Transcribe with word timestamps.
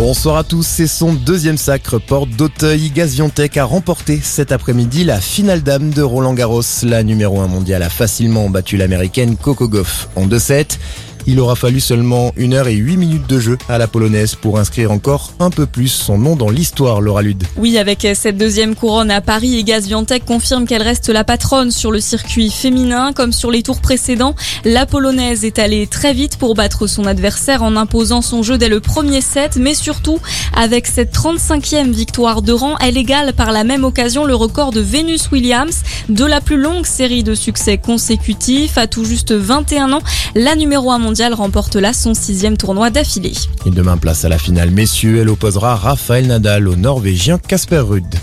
Bonsoir 0.00 0.38
à 0.38 0.44
tous, 0.44 0.66
c'est 0.66 0.86
son 0.86 1.12
deuxième 1.12 1.58
sacre 1.58 1.98
porte 1.98 2.30
d'Auteuil. 2.30 2.88
Gaziontech 2.88 3.58
a 3.58 3.64
remporté 3.64 4.18
cet 4.22 4.50
après-midi 4.50 5.04
la 5.04 5.20
finale 5.20 5.62
dame 5.62 5.90
de 5.90 6.00
Roland 6.00 6.32
Garros. 6.32 6.62
La 6.84 7.02
numéro 7.02 7.38
1 7.38 7.48
mondiale 7.48 7.82
a 7.82 7.90
facilement 7.90 8.48
battu 8.48 8.78
l'américaine 8.78 9.36
Coco 9.36 9.68
Goff 9.68 10.08
en 10.16 10.26
2-7. 10.26 10.78
Il 11.26 11.38
aura 11.38 11.54
fallu 11.54 11.80
seulement 11.80 12.32
1 12.38 12.52
heure 12.52 12.68
et 12.68 12.74
8 12.74 12.96
minutes 12.96 13.26
de 13.28 13.38
jeu 13.38 13.58
à 13.68 13.78
la 13.78 13.86
polonaise 13.86 14.34
pour 14.34 14.58
inscrire 14.58 14.90
encore 14.90 15.32
un 15.38 15.50
peu 15.50 15.66
plus 15.66 15.88
son 15.88 16.18
nom 16.18 16.34
dans 16.34 16.50
l'histoire, 16.50 17.00
Laura 17.00 17.22
Lude. 17.22 17.44
Oui, 17.56 17.78
avec 17.78 18.06
cette 18.14 18.38
deuxième 18.38 18.74
couronne 18.74 19.10
à 19.10 19.20
Paris, 19.20 19.56
et 19.56 19.64
Gaziantep 19.64 20.24
confirme 20.24 20.66
qu'elle 20.66 20.82
reste 20.82 21.08
la 21.08 21.24
patronne 21.24 21.70
sur 21.70 21.92
le 21.92 22.00
circuit 22.00 22.50
féminin. 22.50 23.12
Comme 23.12 23.32
sur 23.32 23.50
les 23.50 23.62
tours 23.62 23.80
précédents, 23.80 24.34
la 24.64 24.86
polonaise 24.86 25.44
est 25.44 25.58
allée 25.58 25.86
très 25.86 26.14
vite 26.14 26.36
pour 26.38 26.54
battre 26.54 26.86
son 26.86 27.04
adversaire 27.04 27.62
en 27.62 27.76
imposant 27.76 28.22
son 28.22 28.42
jeu 28.42 28.58
dès 28.58 28.68
le 28.68 28.80
premier 28.80 29.20
set, 29.20 29.56
mais 29.56 29.74
surtout 29.74 30.18
avec 30.56 30.86
cette 30.86 31.14
35e 31.14 31.90
victoire 31.90 32.42
de 32.42 32.52
rang, 32.52 32.76
elle 32.80 32.96
égale 32.96 33.34
par 33.34 33.52
la 33.52 33.64
même 33.64 33.84
occasion 33.84 34.24
le 34.24 34.34
record 34.34 34.72
de 34.72 34.80
Venus 34.80 35.30
Williams 35.30 35.82
de 36.08 36.24
la 36.24 36.40
plus 36.40 36.56
longue 36.56 36.86
série 36.86 37.22
de 37.22 37.34
succès 37.34 37.78
consécutifs. 37.78 38.78
À 38.78 38.86
tout 38.86 39.04
juste 39.04 39.32
21 39.32 39.92
ans, 39.92 40.02
la 40.34 40.56
numéro 40.56 40.90
1 40.90 40.98
mondiale 40.98 41.09
remporte 41.34 41.76
là 41.76 41.92
son 41.92 42.14
sixième 42.14 42.56
tournoi 42.56 42.90
d'affilée. 42.90 43.34
Et 43.66 43.70
demain, 43.70 43.96
place 43.96 44.24
à 44.24 44.28
la 44.28 44.38
finale 44.38 44.70
messieurs, 44.70 45.20
elle 45.20 45.28
opposera 45.28 45.74
Rafael 45.74 46.26
Nadal 46.26 46.68
au 46.68 46.76
Norvégien 46.76 47.38
Casper 47.38 47.80
Ruud. 47.80 48.14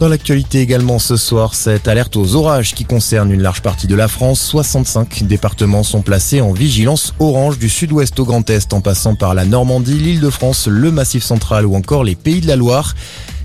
Dans 0.00 0.08
l'actualité 0.08 0.60
également 0.60 0.98
ce 0.98 1.16
soir, 1.16 1.54
cette 1.54 1.86
alerte 1.86 2.16
aux 2.16 2.34
orages 2.34 2.74
qui 2.74 2.84
concerne 2.84 3.30
une 3.30 3.42
large 3.42 3.62
partie 3.62 3.86
de 3.86 3.94
la 3.94 4.08
France. 4.08 4.40
65 4.40 5.24
départements 5.24 5.84
sont 5.84 6.02
placés 6.02 6.40
en 6.40 6.52
vigilance 6.52 7.14
orange 7.20 7.58
du 7.58 7.68
sud-ouest 7.68 8.18
au 8.18 8.24
Grand 8.24 8.48
Est 8.50 8.72
en 8.72 8.80
passant 8.80 9.14
par 9.14 9.34
la 9.34 9.44
Normandie, 9.44 9.98
l'île 9.98 10.20
de 10.20 10.30
France, 10.30 10.66
le 10.66 10.90
Massif 10.90 11.22
central 11.22 11.66
ou 11.66 11.76
encore 11.76 12.02
les 12.02 12.16
Pays 12.16 12.40
de 12.40 12.48
la 12.48 12.56
Loire. 12.56 12.94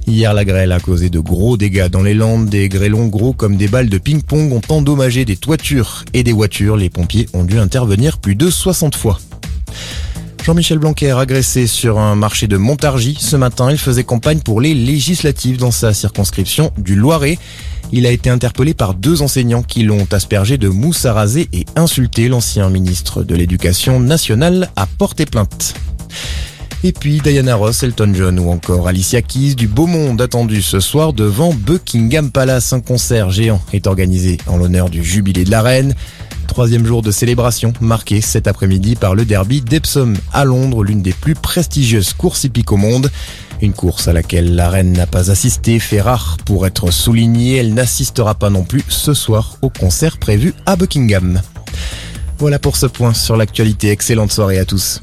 Hier, 0.08 0.34
la 0.34 0.46
grêle 0.46 0.72
a 0.72 0.80
causé 0.80 1.10
de 1.10 1.20
gros 1.20 1.58
dégâts 1.58 1.90
dans 1.90 2.02
les 2.02 2.14
Landes. 2.14 2.48
Des 2.48 2.70
grêlons 2.70 3.08
gros 3.08 3.34
comme 3.34 3.58
des 3.58 3.68
balles 3.68 3.90
de 3.90 3.98
ping-pong 3.98 4.54
ont 4.54 4.62
endommagé 4.70 5.26
des 5.26 5.36
toitures 5.36 6.06
et 6.14 6.24
des 6.24 6.32
voitures. 6.32 6.78
Les 6.78 6.90
pompiers 6.90 7.28
ont 7.34 7.44
dû 7.44 7.60
intervenir 7.60 8.18
plus 8.18 8.36
de 8.36 8.50
60 8.50 8.96
fois. 8.96 9.20
Jean-Michel 10.46 10.80
Blanquer 10.80 11.12
agressé 11.12 11.68
sur 11.68 12.00
un 12.00 12.16
marché 12.16 12.48
de 12.48 12.56
Montargis. 12.56 13.18
Ce 13.20 13.36
matin, 13.36 13.70
il 13.70 13.78
faisait 13.78 14.06
campagne 14.06 14.40
pour 14.40 14.62
les 14.62 14.74
législatives 14.74 15.58
dans 15.58 15.72
sa 15.72 15.94
circonscription 15.94 16.72
du 16.78 16.96
Loiret. 16.96 17.38
Il 17.92 18.06
a 18.06 18.12
été 18.12 18.30
interpellé 18.30 18.74
par 18.74 18.94
deux 18.94 19.22
enseignants 19.22 19.62
qui 19.62 19.84
l'ont 19.84 20.08
aspergé 20.14 20.58
de 20.58 20.70
mousse 20.70 21.06
à 21.06 21.12
raser 21.12 21.50
et 21.52 21.66
insulté. 21.76 22.30
L'ancien 22.30 22.70
ministre 22.70 23.24
de 23.24 23.36
l'Éducation 23.36 24.00
nationale 24.00 24.70
a 24.78 24.86
porté 24.86 25.26
plainte. 25.26 25.74
Et 26.84 26.92
puis 26.92 27.20
Diana 27.22 27.56
Ross, 27.56 27.82
Elton 27.82 28.12
John 28.14 28.40
ou 28.40 28.52
encore 28.52 28.88
Alicia 28.88 29.22
Keys 29.22 29.56
du 29.56 29.68
beau 29.68 29.88
monde 29.88 30.22
attendu 30.22 30.62
ce 30.62 30.80
soir 30.80 31.12
devant 31.12 31.54
Buckingham 31.54 32.32
Palace. 32.32 32.72
Un 32.72 32.82
concert 32.82 33.32
géant 33.32 33.62
est 33.74 33.88
organisé 33.88 34.38
en 34.46 34.58
l'honneur 34.58 34.90
du 34.90 35.04
jubilé 35.04 35.44
de 35.44 35.52
la 35.52 35.62
reine. 35.62 35.96
Troisième 36.48 36.86
jour 36.86 37.02
de 37.02 37.12
célébration 37.12 37.74
marqué 37.82 38.22
cet 38.22 38.48
après-midi 38.48 38.96
par 38.96 39.16
le 39.16 39.26
derby 39.26 39.62
d'Epsom 39.62 40.14
à 40.34 40.46
Londres, 40.46 40.84
l'une 40.84 41.02
des 41.02 41.14
plus 41.14 41.36
prestigieuses 41.36 42.14
courses 42.14 42.44
hippiques 42.44 42.72
au 42.72 42.78
monde. 42.78 43.12
Une 43.62 43.74
course 43.74 44.08
à 44.08 44.14
laquelle 44.14 44.56
la 44.56 44.70
reine 44.70 44.94
n'a 44.94 45.08
pas 45.08 45.32
assisté, 45.32 45.80
fait 45.80 46.02
rare 46.02 46.38
pour 46.46 46.68
être 46.68 46.92
soulignée. 46.92 47.58
Elle 47.58 47.74
n'assistera 47.74 48.36
pas 48.36 48.52
non 48.52 48.64
plus 48.64 48.84
ce 48.88 49.16
soir 49.16 49.58
au 49.64 49.70
concert 49.70 50.18
prévu 50.18 50.54
à 50.68 50.76
Buckingham. 50.76 51.42
Voilà 52.38 52.60
pour 52.60 52.78
ce 52.78 52.86
point 52.86 53.16
sur 53.16 53.36
l'actualité. 53.36 53.90
Excellente 53.90 54.32
soirée 54.32 54.60
à 54.60 54.66
tous. 54.66 55.02